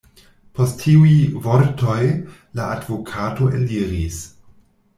Post 0.59 0.79
tiuj 0.85 1.11
vortoj 1.47 1.99
la 2.61 2.71
advokato 2.79 3.51
eliris. 3.61 4.19